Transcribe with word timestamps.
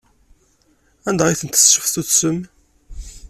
Anda 1.07 1.23
ay 1.27 1.37
tent-tesseftutsem? 1.41 2.37